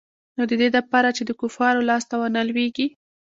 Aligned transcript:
نو 0.35 0.43
د 0.49 0.51
دې 0.61 0.67
د 0.75 0.77
پاره 0.91 1.11
چې 1.17 1.23
د 1.25 1.31
کفارو 1.41 1.87
لاس 1.89 2.03
ته 2.09 2.15
ونه 2.21 2.41
لوېږي. 2.49 2.87